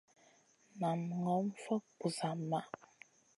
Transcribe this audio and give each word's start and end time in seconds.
Nan 0.79 0.99
ŋòm 1.23 1.45
fokŋ 1.63 1.83
busa 1.97 2.29
maʼh. 2.49 2.69